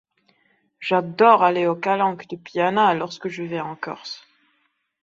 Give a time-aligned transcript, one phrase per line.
[0.79, 4.25] J'adore aller aux calanques de Piana lorsque je vais en Corse.